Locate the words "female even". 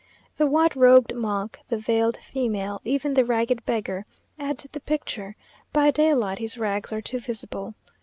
2.17-3.13